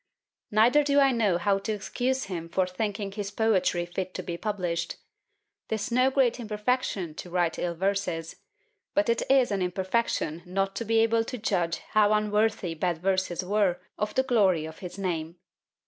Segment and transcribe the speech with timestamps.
[0.49, 4.35] Neither do I know how to excuse him for thinking his poetry fit to be
[4.35, 4.95] published.
[5.69, 8.37] 'Tis no great imperfection to write ill verses;
[8.95, 13.45] but it is an imperfection not to be able to judge how unworthy bad verses
[13.45, 15.35] were of the glory of his name.